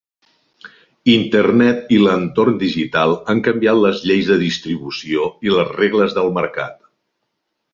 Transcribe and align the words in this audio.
Internet 1.15 1.91
i 1.97 1.99
l'entorn 2.05 2.57
digital 2.63 3.13
han 3.33 3.43
canviat 3.49 3.79
les 3.83 4.01
lleis 4.07 4.33
de 4.33 4.39
distribució 4.47 5.29
i 5.51 5.55
les 5.57 5.71
regles 5.77 6.17
del 6.21 6.33
mercat. 6.41 6.77